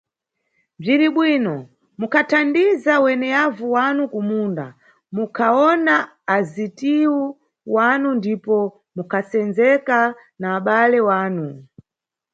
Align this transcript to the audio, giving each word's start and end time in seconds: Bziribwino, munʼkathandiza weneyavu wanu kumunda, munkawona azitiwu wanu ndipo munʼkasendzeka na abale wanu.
Bziribwino, 0.79 1.55
munʼkathandiza 1.99 2.93
weneyavu 3.05 3.65
wanu 3.75 4.03
kumunda, 4.13 4.65
munkawona 5.13 5.95
azitiwu 6.35 7.23
wanu 7.75 8.07
ndipo 8.19 8.55
munʼkasendzeka 8.95 9.99
na 10.39 10.47
abale 10.57 10.99
wanu. 11.07 11.47